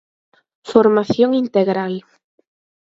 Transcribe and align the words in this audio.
Formación 0.71 1.31
integral. 1.35 1.93